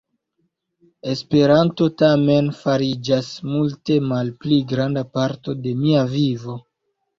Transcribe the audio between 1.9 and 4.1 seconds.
tamen, fariĝas multe